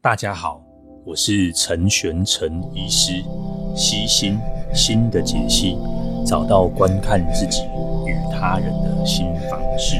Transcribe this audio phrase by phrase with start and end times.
[0.00, 0.62] 大家好，
[1.04, 3.20] 我是陈玄陈医师，
[3.74, 4.38] 悉心
[4.72, 5.76] 心的解析，
[6.24, 7.64] 找到观看自己
[8.06, 9.96] 与他人的新方式。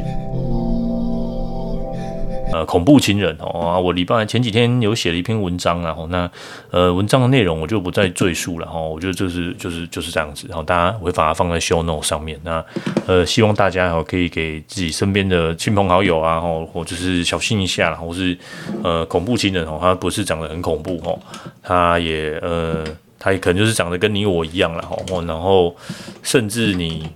[2.50, 6.28] 呃，恐怖情人哦，我礼拜前几天有写了一篇文章，然后那
[6.70, 12.64] 呃文章的内容我就不再赘述了哈，我觉得就是就是就是这样子，然后大家我会把它放在 show note 上面，那
[13.06, 18.36] 呃希望大家可以给自己身边的亲朋好友啊，或就是小心一下，或是
[18.82, 21.18] 呃恐怖情人哦，他不是长得很恐怖哦，
[21.62, 22.82] 他也呃
[23.18, 24.96] 他也可能就是长得跟你我一样了哈，
[25.26, 25.76] 然后
[26.22, 27.06] 甚至你。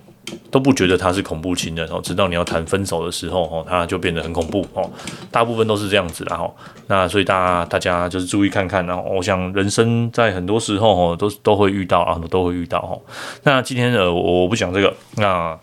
[0.53, 4.87] 都不觉得他是恐怖情人哦，直到你要谈分手的时候哦，他就变得很恐怖哦。
[5.31, 6.47] 大部分都是这样子啦哈。
[6.85, 13.01] 那所以大家大家就是注意看看，然后我想人生在很多时候哦，都都会遇到啊，都会遇到哦。
[13.41, 15.57] 那今天呢，我不讲这个，那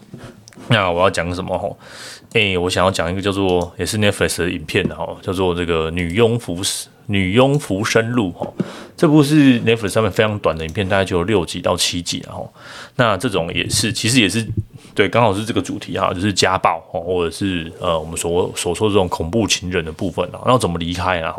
[0.67, 1.71] 那我要讲什么哈？
[2.33, 6.61] 诶，我想要讲一个叫做也是 Netflix 的影片的哈，叫做这个女佣浮
[7.07, 8.53] 女佣浮生录哈。
[8.97, 12.53] 这部是 Netflix 上面非常短的影片，大概就有六集到七集然后，
[12.97, 14.47] 那这种也是其实也是
[14.95, 21.33] 对，刚好是这个主题哈，就是家暴或者是呃我们所所说的这种恐怖情人的部分啊，然后怎么离开呢？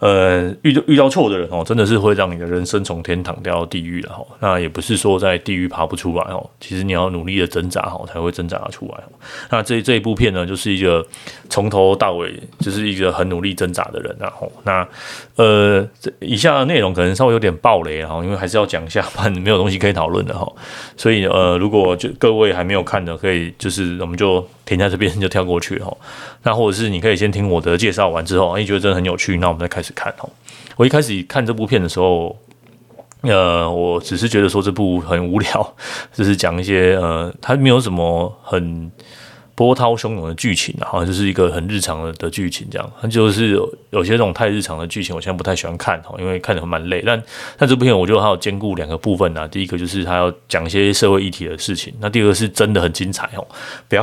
[0.00, 4.26] 呃，遇到遇到错的人哦，真的是会让你的人生从天堂掉到地狱了哈。
[4.40, 9.04] 那也不是说在地狱爬不出来哦，其实你要努力的挣扎哈，才会挣扎得出来。
[9.50, 11.06] 那这这一部片呢，就是一个
[11.50, 14.88] 从头到尾就是一个很努力挣扎的人然后，那
[15.36, 15.86] 呃，
[16.20, 20.50] 以下的内容可能稍微有点暴雷哈，因为还是要讲一下，不然没有东西可以讨论的哈。
[20.96, 24.48] 所以呃，如果就各位还没有看的，可以就是我们就。
[24.70, 25.96] 停在这边就跳过去哦，
[26.44, 30.30] 那或者是你可以先听我的介绍完之后，你觉得真的很有趣，那我们再开始看哦。
[30.76, 32.38] 我一开始看这部片的时候，
[33.22, 35.74] 呃，我只是觉得说这部很无聊，
[36.14, 38.90] 就是讲一些呃，它没有什么很。
[39.60, 47.02] 波涛汹涌的剧情啊，好像就是一个很日常的剧情，这样，它就是有，有些这种太日常的剧情，我现在不太喜欢看哈，因为看的蛮累。
[47.04, 47.22] 但
[47.58, 53.46] 但这部片我觉得它有兼顾两个部分啊，第一个就是它要讲一些社会议题的事情，那第二个是真的很精彩哦，
[53.86, 54.02] 不要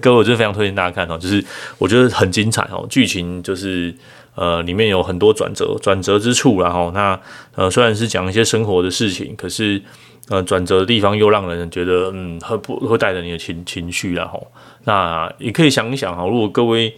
[0.00, 1.44] 各位，我就非常推荐大家看哦，就是
[1.76, 3.94] 我觉得很精彩哦，剧情就是
[4.34, 7.20] 呃里面有很多转折转折之处，然后那
[7.54, 9.82] 呃虽然是讲一些生活的事情，可是。
[10.30, 14.24] 呃，转折的地方又让人觉得，嗯，会不会带着你的情情绪啦？
[14.24, 14.46] 吼，
[14.84, 16.96] 那也可以想一想哈，如果各位，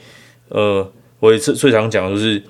[0.48, 0.88] 呃，
[1.18, 2.40] 我也是最常讲就是，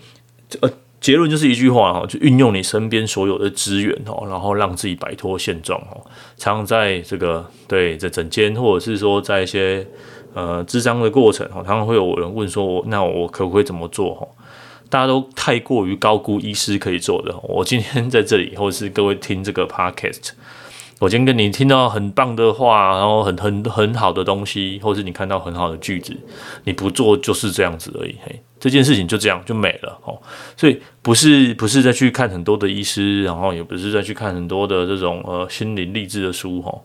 [0.61, 0.71] 呃，
[1.01, 5.97] 结论就是一句话哈，就运用你身边所有的资源哦，然后让自己摆脱现状哦。
[6.37, 9.87] 常常在这个对在整间，或者是说在一些
[10.35, 14.15] 呃咨商的过程哈，常常会有人问说，我那我可不可以怎么做？
[14.15, 14.29] 哈，
[14.89, 17.35] 大家都太过于高估医师可以做的。
[17.43, 20.31] 我今天在这里，或者是各位听这个 podcast。
[20.99, 26.17] 我今天跟你听到很棒的话，然后很很很好的东西，或是你看到很好的句子，
[26.65, 28.17] 你不做就是这样子而已。
[28.25, 30.19] 嘿，这件事情就这样就没了哦。
[30.57, 36.81] 所以不是不是再去看很多的医师，然后也不是再去看很多的这种呃心灵励志的书哈，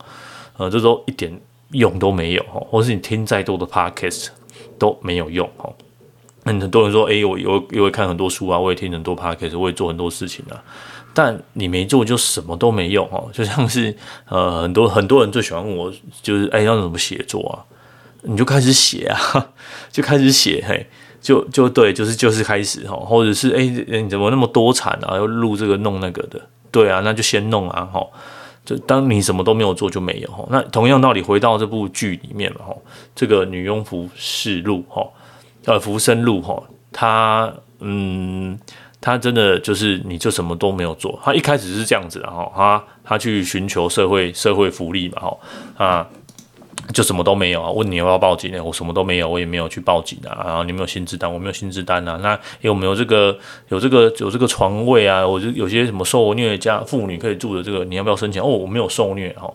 [0.58, 1.32] 呃，这都一点
[1.72, 4.28] 用都没有哈，或是你听再多的 podcast
[4.78, 5.72] 都没有用哈。
[6.44, 10.64] 那很多人说，诶，我有也会看很多书啊，我也听很多 podcast，我也做很多事情啊。
[11.14, 13.96] 但你没做就什么都没用哦，就像是
[14.28, 15.92] 呃很多很多人最喜欢问我，
[16.22, 17.56] 就是哎要怎么写作啊？
[18.24, 19.50] 你就开始写啊，
[19.92, 20.88] 就开始写嘿，
[21.22, 25.16] 就就对，就是就是开始哈，或者是哎你怎么那么多产啊？
[25.16, 26.42] 要录这个弄那个的，
[26.72, 28.08] 对啊，那就先弄啊哈。
[28.64, 30.46] 就当你什么都没有做就没有哈。
[30.52, 32.76] 那同样道理回到这部剧里面嘛哈，
[33.16, 35.04] 这个女佣服试录哈，
[35.66, 36.62] 呃浮生路哈，
[36.92, 38.60] 他嗯。
[39.04, 41.20] 他真的就是，你就什么都没有做。
[41.24, 45.38] 他一开始是这样子，然后他他去寻求社会社会福利嘛，哈
[45.76, 46.08] 啊，
[46.94, 47.72] 就什么都没有啊。
[47.72, 48.64] 问你要不要报警呢？
[48.64, 50.44] 我什么都没有，我也没有去报警啊。
[50.46, 52.20] 然后你没有薪资单，我没有薪资单啊。
[52.22, 53.36] 那有没有这个
[53.70, 55.26] 有这个有这个床位啊？
[55.26, 58.40] 我就有些什么受虐家妇女可以住的这个，你要不要申请？
[58.40, 59.52] 哦，我没有受虐哈。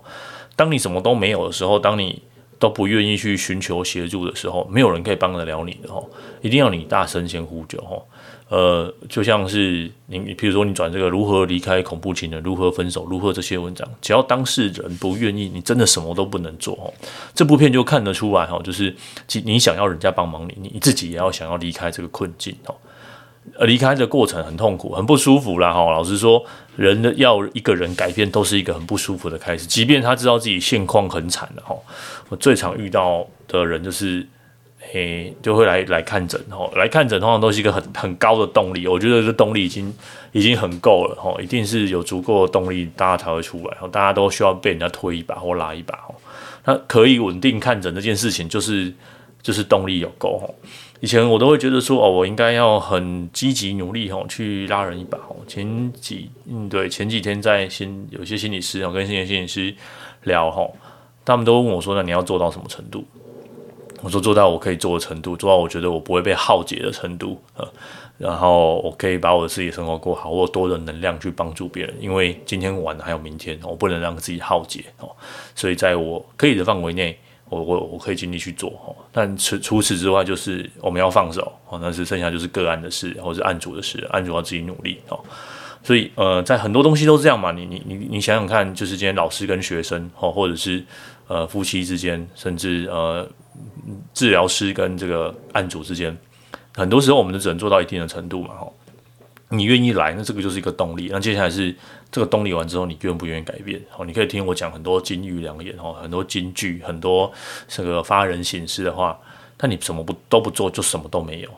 [0.56, 2.20] 当你什么都没有的时候，当你
[2.58, 6.02] 都不愿意去寻求协助的时候，没有人可以帮得了你的哈。
[6.40, 8.02] 一定要你大声先呼救哈。
[8.48, 16.94] 呃，就像是你，你比如说你转这个如何离开恐怖情人，如何分手，如何这些文章，只要当事人不愿意，你真的什么都不能做哦。
[17.34, 18.94] 这部片就看得出来哈，就是
[19.42, 22.74] 你想要人家帮忙你，你自己也要想要离开这个困境哦。
[23.60, 25.90] 离开的过程很痛苦，很不舒服啦哈。
[25.92, 26.44] 老实说，
[26.76, 31.74] 人的要一个人改变，都是一个很不舒服的开始，即便他知道自己现况很惨的哈。
[32.28, 34.26] 我最常遇到的人就是。
[34.92, 39.92] 诶，就会来来看诊吼，来看诊通常都是一个很很高的动力，我觉得这动力已经
[40.30, 46.14] 已经很够了吼，一定是有足够的动力，大家才会出来，大家都需要被人家推一把或拉一把吼。
[46.64, 48.94] 那可以稳定看诊这件事情，就是
[49.42, 50.54] 就是动力有够吼。
[51.00, 55.36] 以前我都会觉得说，哦，我应该要很积极努力吼，去拉人一把吼。
[55.46, 59.74] 前几嗯对，前几天在心有些心理师，我跟心理心理师
[60.22, 60.74] 聊吼，
[61.24, 63.04] 他们都问我说，那你要做到什么程度？
[64.02, 67.66] 我说做到我可以做的程度，做到我觉得我不会被耗竭的程度，呃，
[68.18, 75.10] 然后我可以把我的自己生活过好，我有多的能量去帮助别人，因为今天晚还有明天，我不能让自己耗竭哦，
[75.54, 85.18] 所以在我可以的范围内，我我我可以尽力去做哦，但除除此之外，就是我们要放手哦，那是剩下就是个案的事，或者是案主的事，案主要自己努力哦，
[85.82, 90.84] 所以呃，在很多东西都这样嘛，你你你你想想看，就是今天老师跟学生哦，或者是
[91.28, 93.28] 呃夫妻之间，甚至呃。
[94.12, 96.14] 治疗师跟这个案主之间，
[96.74, 98.75] 很多时候我们都只能做到一定的程度嘛，吼。
[99.50, 101.08] 你愿意来，那这个就是一个动力。
[101.12, 101.72] 那接下来是
[102.10, 103.80] 这个动力完之后，你愿不愿意改变？
[103.96, 107.32] 哦，你可以听我讲很多金玉良言，哦，很多金句，很多
[107.68, 109.16] 这个发人省思的话。
[109.56, 111.50] 但你什么不都不做，就什么都没有。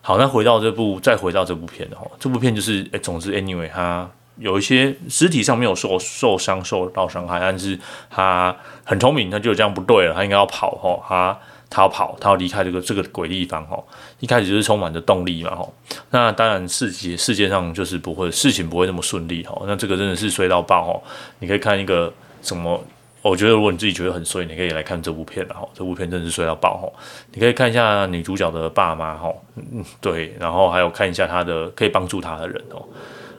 [0.00, 4.08] 好，那回到这部，再回到这部片，哦，这部片就是，哎，总之，anyway，他
[4.38, 7.78] 有一些实体上没有受受伤、受到伤害，但是
[8.08, 11.36] 他很聪明，他就这样不对了，他应该要跑，哦，他。
[11.68, 13.86] 他要跑，他要离开这个这个鬼地方吼，
[14.20, 15.74] 一开始就是充满着动力嘛吼。
[16.10, 19.64] 那当然世界世界上就是不会事情不会那么顺利吼。
[19.66, 21.02] 那这个真的是衰到爆吼。
[21.40, 22.12] 你可以看一个
[22.42, 22.82] 什么？
[23.22, 25.70] 我觉得如果你自己觉得很衰，你可以来看这部片吼。
[25.72, 26.92] 这部片真的是衰到爆吼。
[27.32, 32.86] 你可以看一下女主角的爸妈吼，嗯对，然后还有看一下他的可以帮助他的人哦。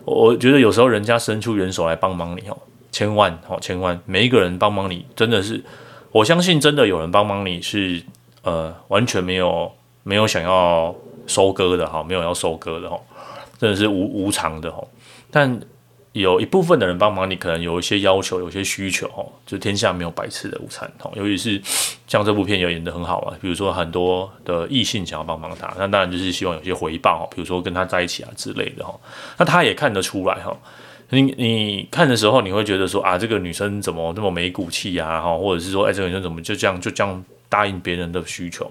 [0.03, 2.57] 我觉得有时候人家伸出援手来帮忙你哦，
[2.91, 5.63] 千万哦千万，每一个人帮忙你真的是，
[6.15, 8.01] 我相信真的有人帮忙你是。
[8.41, 9.71] 呃，完全没有
[10.03, 10.93] 没有想要
[11.25, 12.95] 收割的哈，没有要收割的哈，
[13.57, 14.83] 真的是无无偿的哈。
[15.31, 15.59] 但
[16.11, 21.09] 有一部分的人帮忙你，可能有一些要求，有些需求哈，就天下没有白吃的午餐哈。
[21.15, 21.59] 尤其是
[22.07, 28.93] 像这部片有演得很好嘛，比如说很多的异性想要帮忙他，那当然就是希望有些回报，比如说跟他在一起啊之类的哈。
[29.39, 30.55] 那他也看得出来哈，
[31.21, 37.23] 你你看的时候，你会觉得说啊，这个女生怎么那么没骨气啊哈，或者是说，哎，这个女生怎么就这样就这样。
[37.47, 38.69] 答应别人的需求，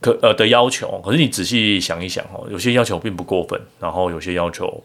[0.00, 4.82] 可呃的要求，可是你仔细想一想哦，有些要求并不过分，然后有些要求，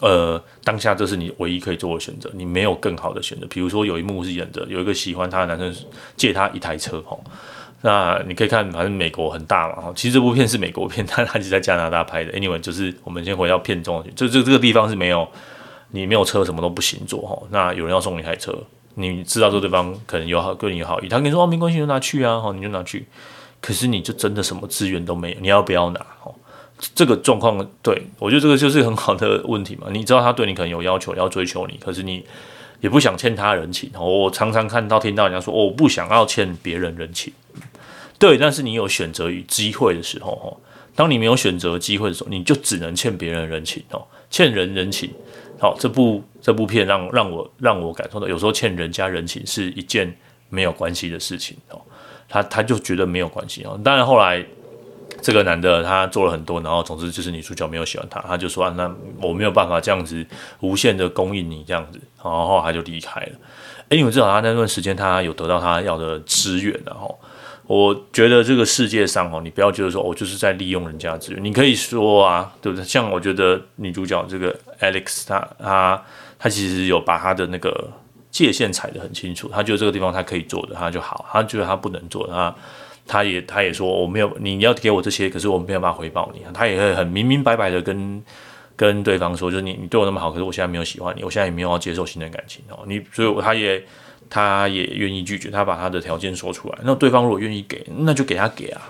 [0.00, 3.46] 呃，当下这是你唯一可以做的选择，你没有更好的选择。
[3.48, 5.84] 比如说有一幕是演着有一个喜欢她的男生
[6.16, 7.16] 借她一台车哈，
[7.82, 12.32] 那你可以看，反正美国很大嘛，哈其实这部片是美国片，但它是在加拿大拍的。
[12.32, 15.28] Anyway，就是我们先回到片中，就这这个地方是没有
[15.92, 17.40] 你没有车，什么都不行做哈。
[17.50, 18.52] 那有人要送你一台车。
[18.94, 23.06] 你知道这对方可能有好对你有好意，他跟你说哦，没关系，就拿去啊，好，你就拿去。
[23.58, 26.00] 可是你就真的什么资源都没有，你要不要拿？
[26.24, 26.34] 哦，
[26.94, 29.86] 这个状况，对，我觉得这个就是很好的问题嘛。
[29.90, 32.22] 你知道他对你可能有要求，要追求你，可是你
[32.82, 33.90] 也不想欠他人情。
[33.98, 37.32] 我常常看到听到人家说，哦，我不想要欠别人人情。
[38.18, 40.52] 对，但是你有选择与机会的时候，哦，
[40.94, 45.10] 当你没有选择机会的时候，你就只能欠别人人情哦，欠人人情。
[45.62, 50.12] 好，这部这部片让让我让我感受到，有时候欠人家人情是一件
[50.48, 51.80] 没有关系的事情哦。
[52.28, 53.80] 他他就觉得没有关系哦。
[53.84, 54.44] 当然后来
[55.20, 60.26] 这个男的他做了很多，然后总之就是女主角没有喜欢他，他就说啊，那我没有办法这样子
[60.58, 63.32] 无限的供应你这样子，然后他就离开了。
[63.90, 67.16] 诶，因为至少他那段时间他有得到他要的资源，然后。
[67.68, 71.42] 我觉得这个世界上哦，你不要觉得说我就是在利用人家资源。
[71.42, 72.84] 你可以说啊，对不对？
[72.84, 76.04] 像我觉得女主角这个 Alex，她她
[76.38, 77.88] 她其实有把她的那个
[78.30, 79.48] 界限踩得很清楚。
[79.48, 82.54] 她觉得这个地方她可以做的，她就好；她觉得她不能做，她
[83.06, 86.42] 她也她也说我没有，你要给我这些，可是我没有办法回报你。
[86.52, 88.22] 她也会很明明白白的跟
[88.76, 92.80] 跟对方说，就是你你对我那么好，可是我现在没有喜欢你，我现在也没有要接受新的感情哦。
[92.86, 93.82] 你所以她也。
[94.34, 96.78] 他也愿意拒绝，他把他的条件说出来。
[96.84, 98.80] 那对方如果愿意给，那就给他给啊。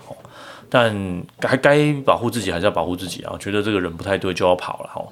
[0.71, 3.35] 但还该保护自己还是要保护自己啊。
[3.41, 5.05] 觉得这个人不太对就要跑了哈。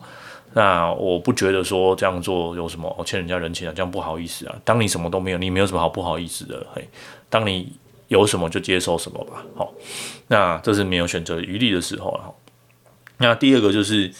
[0.52, 4.54] 那我不觉得说这样做有什么欠人家人情啊，这样不好意思啊。
[4.64, 6.64] 当你什么都没有，你没有什么好不好意思的。
[6.72, 6.88] 嘿，
[7.28, 7.72] 当你
[8.06, 9.44] 有什么就接受什么吧。
[9.56, 9.72] 好，
[10.28, 12.32] 那这是没有选择余地的时候了。
[13.18, 14.12] 那第二个就是，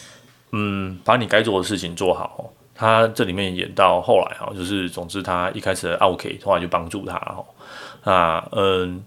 [0.51, 2.51] 嗯，把你该做的事情做好。
[2.81, 9.03] 他这里面演到后来哈，就是总之他一开始的 OK，后来就帮助他哈，啊嗯，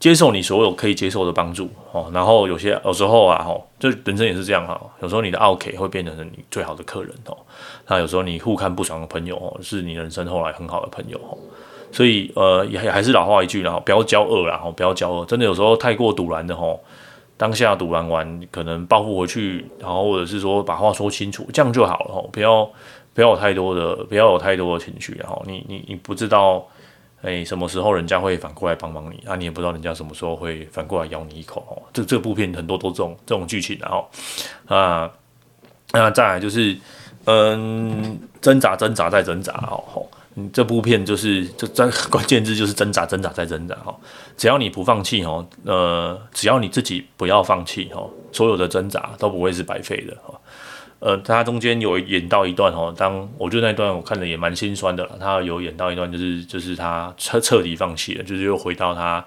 [0.00, 7.36] 接受你所有可以接受的帮助哦，然后有些有时候啊哈，就人生也是这样哈，有时候你的 OK 会变成你最好的客人哦，
[7.88, 11.36] 那有时候你互看不爽的朋友哦，是你人生后来很好的朋友哦，
[11.92, 16.82] 所以呃也还是老话一句然后不要骄傲啦，不要骄傲，真的有时候太过赌烂的吼。
[17.36, 22.28] 当下赌完完，可能报复回去，然后或者是说把话说清楚，这样就好了。
[22.32, 22.64] 不要
[23.12, 25.14] 不要有太多的，不要有太多的情绪。
[25.20, 26.64] 然后你你你不知道，
[27.22, 29.34] 哎，什么时候人家会反过来帮忙你啊？
[29.34, 31.82] 你也不知道人家什么时候会反过来咬你一口哦。
[31.92, 34.08] 这这部片很多都这种这种剧情，然后
[34.66, 35.10] 啊，
[35.92, 36.76] 那再来就是
[37.24, 40.06] 嗯，挣扎挣扎再挣扎哦。
[40.36, 43.96] 嗯，这部片就是这这关键字就是挣扎挣扎再挣扎哈。
[44.36, 50.34] 只要你不放弃哦，呃，只要你自己不要放弃哦，所有的挣扎都不会是白费的哈。
[50.98, 55.16] 呃，他中间有演到一段哦，当我觉得那段我看的也蛮心酸的了。
[55.20, 59.24] 他有演到一段就是就是他彻彻底放弃了，就是又回到他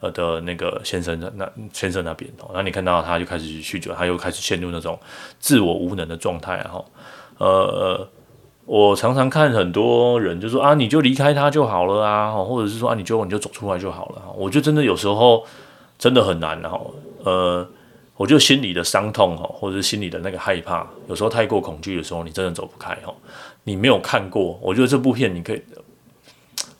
[0.00, 2.50] 呃的那个先生的那先生那边哦。
[2.52, 5.00] 那你看到他就开始酗酒，他又开始陷入那种
[5.38, 6.86] 自我无能的状态，然后
[7.38, 8.06] 呃。
[8.70, 14.22] 我常常看很多人就说啊，你就离开他就好了啊，或者是说啊，你就你就走出来就好了。
[14.36, 15.44] 我觉得真的有时候
[15.98, 16.80] 真的很难哈。
[17.24, 17.68] 呃，
[18.16, 23.12] 我就心里的伤痛哈，或者是心里的那个害怕，有时候太过恐惧的时候，你真的走不开哈。
[23.64, 25.60] 你没有看过，我觉得这部片你可以，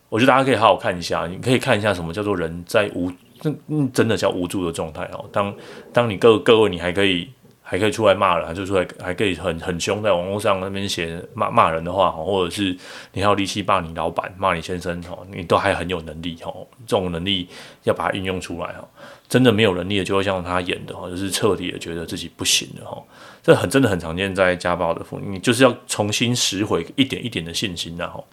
[0.09, 1.27] 我觉得大家可以好好看一下。
[1.27, 5.25] 你可以看一下什么叫做人在无，真真的叫无助的状态哦。
[5.33, 5.53] 当
[5.93, 7.29] 当你各各位你还可以。
[7.71, 12.77] 还可以出来骂人，就出来还可以很很凶，在网络上那边写骂骂人的话，或者是
[13.13, 15.01] 你还有力气骂你老板、骂你先生，
[15.33, 16.45] 你都还很有能力，这
[16.89, 17.49] 种能力
[17.85, 18.83] 要把它运用出来哦，
[19.29, 23.05] 真的没有能力的，就会像他演的，就是彻底的觉得自己不行了，
[23.41, 28.27] 这很真的很常见在家暴的妇女，你就是要重新拾回一点一点的信心，然后，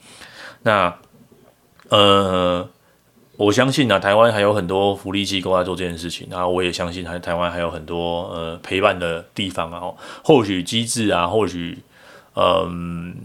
[0.63, 0.97] 那，
[1.89, 2.67] 呃。
[3.37, 9.79] 我相信啊，台湾还有很多福利机构在做这件事情，然后我也相信，还台湾还有很多呃陪伴的地方啊，
[10.23, 11.77] 或许机制啊，或许
[12.33, 13.15] 嗯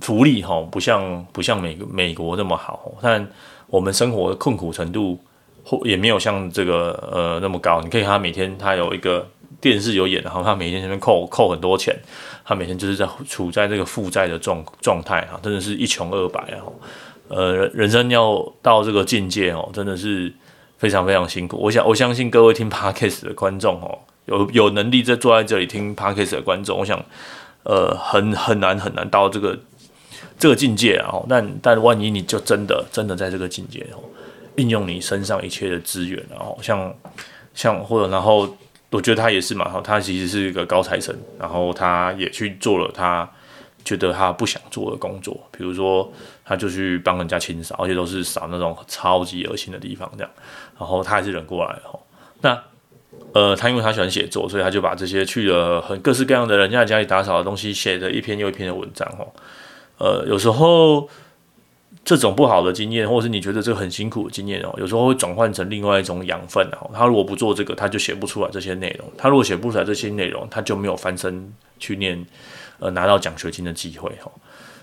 [0.00, 3.28] 福利哈，不像不像美美国那么好，但
[3.66, 5.20] 我们生活的困苦程度
[5.62, 7.82] 或也没有像这个呃那么高。
[7.82, 9.28] 你可以看他每天他有一个
[9.60, 11.94] 电视有演，然后他每天这边扣扣很多钱，
[12.42, 16.64] 他每天就是在处在这个负债的状状态啊，真的是一穷二白啊。
[17.28, 20.32] 呃，人生要到这个境界哦，真的是
[20.78, 21.56] 非常非常辛苦。
[21.56, 27.04] 我想，我相信各位听 Podcast 的观众哦，有有能力在坐在这里听 Podcast 的观众，我想，
[27.64, 29.58] 呃，很很难很难到这个
[30.38, 31.26] 这个境界哦。
[31.28, 33.98] 但但万一你就真的真的在这个境界哦，
[34.54, 36.94] 运用你身上一切的资源，然后像
[37.54, 38.48] 像或者然后，
[38.90, 43.28] 我觉得他也是嘛，他其实是一个高材生，然后他也去做了他。
[43.86, 46.12] 觉得他不想做的工作，比如说，
[46.44, 50.30] 他就去帮人家清扫，而且都是扫那种超级恶心的地方，这样，
[50.76, 52.00] 然后他还是忍过来了。
[52.40, 52.60] 那，
[53.32, 59.08] 呃，他因为他喜欢写作，所以他就把这些去了很各式各样的人家家里打扫的东西，写的一篇又一篇的文章。
[59.20, 59.30] 哦，
[59.98, 61.08] 呃，有时候
[62.04, 66.66] 这种不好的经验，或者是你觉得这个很辛苦的经验哦，有时候会转换成另外一种养分。
[66.80, 72.26] 哦，他如果不做这个，他就写不出来这些内容；他如果写不出来这些内容，他就没有翻身去念。
[72.78, 74.30] 呃，拿到奖学金的机会哈，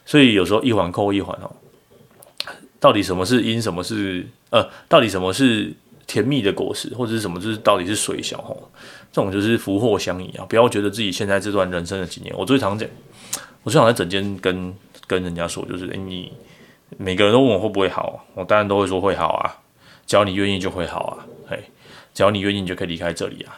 [0.05, 1.51] 所以有时候一环扣一环哦，
[2.79, 5.73] 到底什么是因，什么是呃，到底什么是
[6.05, 8.55] 甜蜜的果实，或者是什么就是到底是水小哈，
[9.11, 10.45] 这种就是福祸相依啊！
[10.49, 12.89] 不要觉得自己现在这段人生的几年，我最常讲，
[13.63, 14.75] 我最常在整间跟
[15.07, 16.33] 跟人家说，就是诶，你
[16.97, 19.55] 每个人都问我会不会好，我当然都会说会好啊，
[20.05, 21.63] 只要你愿意就会好啊，嘿，
[22.13, 23.57] 只要你愿意你就可以离开这里啊，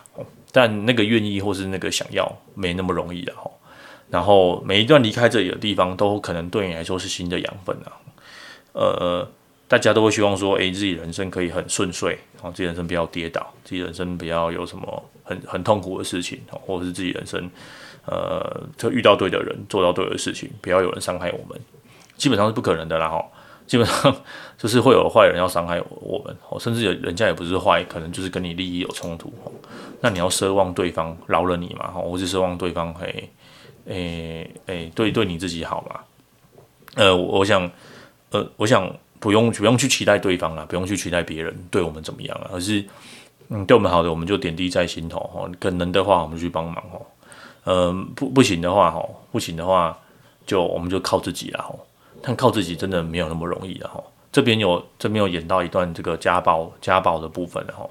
[0.51, 3.49] 但那个愿意或是那个想要没那么容易的哈。
[4.15, 7.91] 然后每一段离开这里的地方，都可能对你来说是新的养分啊。
[8.71, 9.29] 呃，
[9.67, 17.51] 大家都会希望说，诶，自己人生可以很顺遂，然后自己人生不要跌倒，自己人生不要有什么很很痛苦的事情，或者是自己人生，
[18.05, 21.59] 呃，就遇到对的人，做到对的事情，不要有人伤害我们，
[22.15, 23.09] 基本上是不可能的啦。
[23.09, 23.21] 哈，
[23.67, 24.15] 基本上
[24.57, 29.33] 就是会有坏人要伤害我们，甚至有人家也不是坏，可能就是跟你利益有冲突。
[29.99, 31.91] 那你要奢望对方饶了你嘛？
[31.91, 33.29] 哈，或是奢望对方嘿。
[33.85, 35.99] 诶、欸、诶、对对你自己好嘛？
[36.95, 37.69] 呃，我想，
[38.31, 38.89] 呃，我想
[39.19, 42.83] 不用不用去期待对方啊，不用去期待别人对我们怎么样啊，而是
[43.49, 45.49] 嗯，对我们好的，我们就点滴在心头哈。
[45.59, 47.01] 可能的话，我们去帮忙哦。
[47.65, 49.97] 嗯，不不行的话哈，不行的话，
[50.45, 51.75] 就我们就靠自己了哈。
[52.21, 54.01] 但靠自己真的没有那么容易的哈。
[54.31, 57.87] 这边有这边有演到一段这个家暴家暴的部分哈。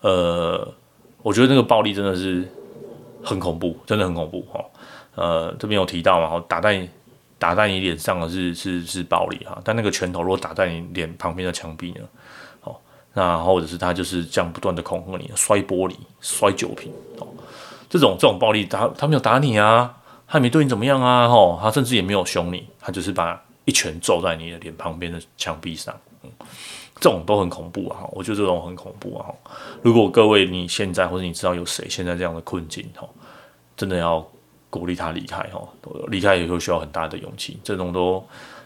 [0.00, 0.68] 呃，
[1.22, 2.46] 我觉得那个暴力真的是
[3.22, 4.64] 很恐怖，真的很恐怖哈。
[5.14, 6.28] 呃，这边有提到嘛？
[6.28, 6.88] 哈，打在
[7.38, 12.00] 打在你脸上的是是是暴力哈，但那个拳头如果打在你脸旁边的墙壁呢？
[12.62, 12.76] 哦，
[13.12, 17.28] 那或者是他就是这样不断的恐吓你，摔玻璃、摔酒瓶哦，
[17.88, 19.94] 这种这种暴力，他他没有打你啊，
[20.26, 26.30] 他也没对你怎么样啊，吼，他甚至也没有凶你，他就是把一拳揍在你的脸旁边的墙壁上，嗯，
[26.96, 29.26] 这种都很恐怖啊，我觉得这种很恐怖啊，
[29.82, 33.08] 如果各位你现在或者你知道有谁现在这样的困境，吼，
[33.76, 34.26] 真的要。
[34.74, 35.62] 鼓励他离开哈，
[36.08, 38.20] 离开以后需要很大的勇气，这种都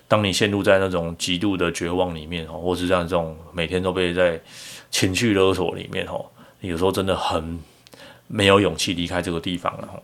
[0.08, 4.40] 当你陷入在那种极度的绝望里面哦，或是像这种每天都被在
[4.90, 6.24] 情绪勒索里面哦，
[6.62, 7.60] 有时候真的很
[8.26, 10.02] 没有勇气离开这个地方了。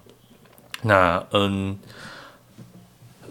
[0.82, 1.78] 那嗯，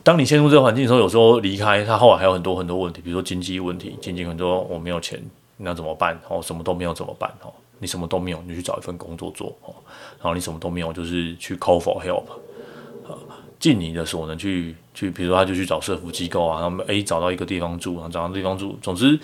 [0.04, 5.22] 当你陷入这个环境的时候，有时候离开他后来还有很多很多问题，比如说经济问题，经济很多我没有钱，
[5.58, 6.20] 那怎么办？
[6.28, 7.30] 哦，什么都没有怎么办？
[7.44, 9.76] 哦，你什么都没有，你去找一份工作做哦，
[10.18, 12.24] 然后你什么都没有，就是去 call for help。
[13.64, 19.18] 尽你的所能去去，比如说他就去找社福机构啊，然后诶找到一个地方住，然后找到地方住，总之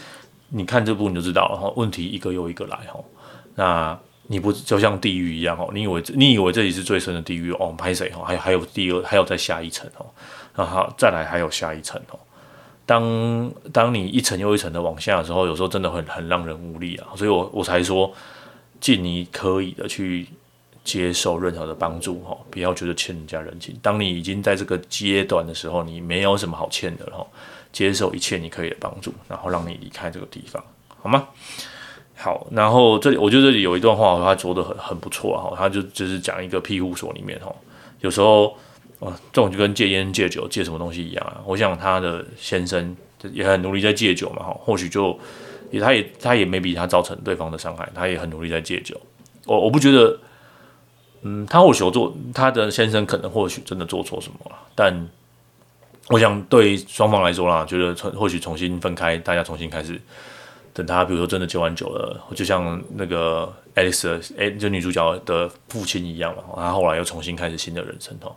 [0.47, 3.03] 你看这部你就知道了哈，问题一个又一个来哈，
[3.55, 5.69] 那你不就像地狱一样哦？
[5.73, 7.75] 你以为你以为这里是最深的地狱哦？
[7.77, 8.23] 拍谁哦？
[8.23, 10.05] 还有还有第二，还有再下一层哦，
[10.55, 12.17] 然后再来还有下一层哦。
[12.85, 18.09] 当当你一层又一层的往下的时候，有时候真的很很让人无力啊，所以我我才说
[18.79, 20.25] 尽你可以的去。
[20.89, 23.77] 接受任何的帮助，哈，不要觉得欠人家人情。
[23.79, 27.27] 当你已经在这个阶段的时候，你没有什么好欠的了，哈，
[27.71, 31.27] 接受一切你可以的帮助，然后让你离开这个地方，好吗？
[32.15, 37.53] 好，然后这里我觉得这里有一段话，他说的很很不错，哈，他就就是讲一个庇护所里面，哈，
[37.99, 38.57] 有时候
[38.99, 41.39] 啊，这种就跟戒烟、戒酒、戒什么东西一样啊。
[41.45, 45.15] 我想他的先生就也很努力在戒酒嘛，哈，或许就
[45.69, 48.99] 也他也他也没比他造成对方的伤害，他也很努力在戒酒。
[49.45, 50.17] 我我不觉得。
[51.21, 55.07] 嗯，他或许做他的先生可能或许真的做错什么了，但
[56.07, 59.99] 我想对双方来说啦，觉得或许重新分开，大家重新开始。
[60.73, 68.33] 等他比如说真的戒完酒了，就像那个 Alice 哎，就女主角的父亲一样嘛，他后来又重新开始新的人生哦。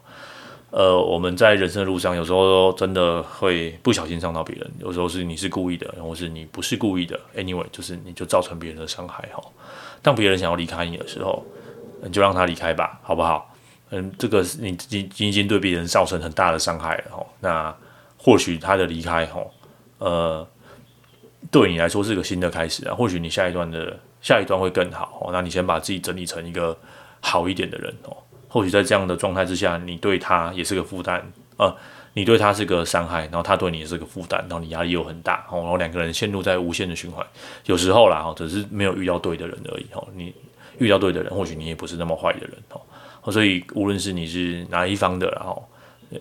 [0.70, 9.40] 呃，我们在人生的路上，有时候真的会不小心伤到别人，有时候是你是故意的，或是你不是故意的，anyway，就是你就造成别人的伤害哈。
[10.00, 11.44] 当别人想要离开你的时候。
[12.02, 13.48] 你就让他离开吧，好不好？
[13.94, 17.26] 嗯，这个你已经已经对别人造成很大的伤害了哦。
[17.40, 17.74] 那
[18.16, 19.40] 或许他的离开哈，
[19.98, 20.48] 呃，
[21.50, 22.94] 对你来说是个新的开始啊。
[22.94, 25.30] 或许你下一段的下一段会更好哦。
[25.30, 26.74] 那你先把自己整理成一个
[27.20, 28.16] 好一点的人哦。
[28.48, 31.22] 或许在这样的状态之下，你对他也是个负担，
[31.58, 31.70] 呃，
[32.14, 35.60] 你对他是个伤害，然后他对你也是个负担，然后你压力又很大哦。
[35.60, 37.26] 然后两个人陷入在无限的循环。
[37.66, 40.08] 有时候啦，只是没有遇到对的人而已哦。
[40.14, 40.34] 你。
[40.78, 42.80] 遇到对的人，或许你也不是那么坏的人哦。
[43.30, 45.68] 所以无论是你是哪一方的，然后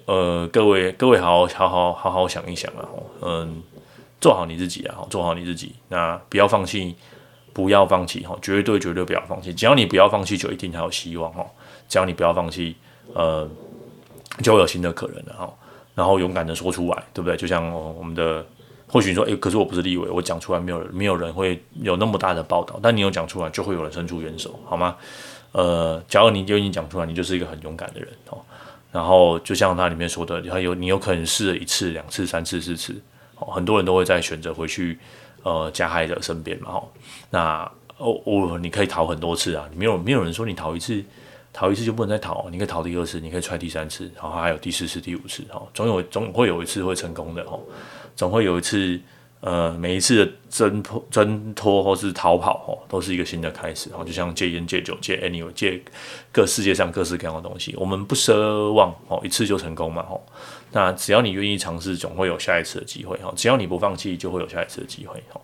[0.06, 2.86] 呃，各位各位好好好好好好想一想啊，
[3.22, 3.64] 嗯，
[4.20, 5.74] 做好你自己啊，做好你自己。
[5.88, 6.96] 那不要放弃，
[7.54, 9.54] 不要放弃哈，绝对绝对不要放弃。
[9.54, 11.46] 只要你不要放弃，就一定还有希望哈。
[11.90, 12.76] 只要你不要放弃，
[13.14, 13.50] 呃，
[14.44, 15.52] 就有新的可能的哈。
[15.96, 17.36] 然后勇敢的说出来，对不对？
[17.36, 18.46] 就像我们的。
[18.92, 22.78] 或许你说，诶、可是我不是立委，我讲出来没有人，没有人会有那么大的报道。
[22.84, 24.98] 但你有讲出来，就会有人伸出援手，好吗？
[25.54, 28.38] 呃，假如你就已经讲出来，你就是一个很勇敢的人哦。
[28.92, 32.94] 然后就像他里面说的，他有你有可能试了一次、两次、三次、四次，
[33.38, 35.00] 哦，很多人都会再选择回去
[35.44, 36.84] 呃加害者身边嘛，哦。
[37.30, 41.02] 那哦哦，你可以逃很多次啊，没有没有人说你逃一次，
[41.54, 47.62] 逃一次就不能再逃，你可以逃第二次，你可以踹第三次，然后还有第四次、第五次，哦，总有总会有一次会成功的，哦。
[48.16, 49.00] 总会有一次，
[49.40, 53.90] 呃，每一次的挣脱、挣脱或是逃跑，哦，都是一个新的开始。
[53.98, 55.82] 哦，就像戒烟、戒酒、戒 anyway 戒
[56.32, 60.22] 各世界上各式各样的东西，我们不奢望哦一次就成功嘛，哦，
[60.72, 65.42] 那只要你愿意尝试，总会有下一次的机会，哈，只要你不放弃，就会有下一次的机会，哈。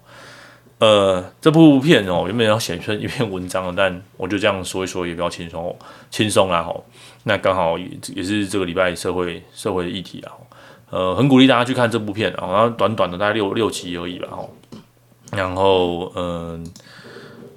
[0.80, 5.76] 呃，这部片哦，原本要写成一篇文章，但我就这样说一说，也比较轻松，
[6.12, 6.72] 轻松啦，哈。
[7.24, 10.32] 那刚好也也是这个礼拜社会社会的议题啊。
[10.90, 14.50] 呃，很鼓励大家去看这部片，然后短短的大概六六集而已吧，哦。
[15.34, 16.66] 然后，嗯，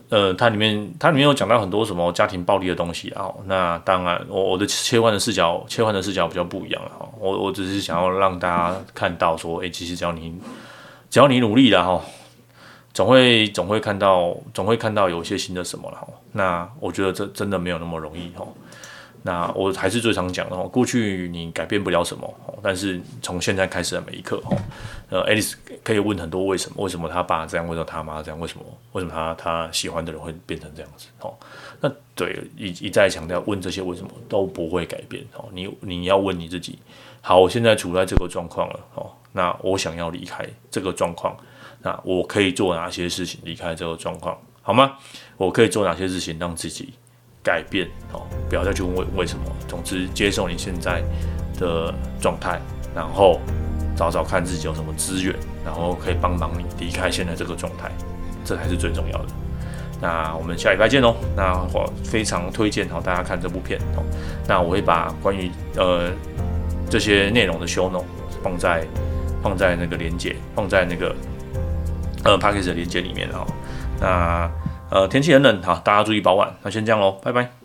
[0.08, 7.08] 呃，它里面它里面有讲到很多什么家庭暴力的东西，啊那当然我我的切换的视角切换的视角比较不一样了，哈。
[7.20, 10.34] 我我只是想要让大家看到说，诶，其实只要你
[11.08, 12.02] 只要你努力了，哈，
[12.92, 16.08] 总会总会看到总会看到有一些新的什么了，哈。
[16.32, 18.44] 那我觉得这真的没有那么容易，哈。
[19.22, 24.56] 那我还是最常讲的哦，过去你改变不了什么，但是从现在开始的每一刻，哦，
[25.10, 25.54] 呃，Alice
[25.84, 26.82] 可以问很多为什么？
[26.82, 27.68] 为什么他爸这样？
[27.68, 28.40] 为什么他妈这样？
[28.40, 28.64] 为什么？
[28.92, 31.08] 为什么他他喜欢的人会变成这样子？
[31.20, 31.34] 哦，
[31.80, 35.48] 那对一一再强调问这些为什么都不会改变哦。
[35.52, 36.78] 你你要问你自己，
[37.20, 41.36] 好，我现在处在这个状况了哦，那我想要离开这个状况，
[41.82, 44.38] 那我可以做哪些事情离开这个状况？
[44.62, 44.96] 好吗？
[45.36, 46.94] 我可以做哪些事情让自己？
[47.42, 49.44] 改变哦，不要再去问为为什么。
[49.68, 51.02] 总之，接受你现在
[51.58, 52.60] 的状态，
[52.94, 53.40] 然后
[53.96, 57.90] 找找看自己有什么资源，然后可以帮忙你离开现在这个状态，
[58.44, 59.26] 这才是最重要的。
[60.02, 61.14] 那我们下礼拜见哦。
[61.36, 64.02] 那我非常推荐哦，大家看这部片哦。
[64.48, 66.10] 那我会把关于呃
[66.88, 68.00] 这些内容的 show 呢
[68.42, 68.84] 放在
[69.42, 71.14] 放在那个连接，放在那个
[72.24, 73.46] 呃 Podcast 的连接里面哦。
[74.00, 74.50] 那
[74.90, 76.54] 呃天气很冷，哈，大家注意保暖。
[76.62, 77.59] 那先这样喽，拜拜。